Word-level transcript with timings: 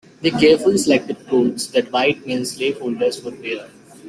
They 0.21 0.31
carefully 0.31 0.79
selected 0.79 1.27
clothes 1.27 1.67
that 1.73 1.91
white 1.91 2.25
male 2.25 2.43
slave 2.43 2.79
holders 2.79 3.21
would 3.23 3.39
wear. 3.39 3.67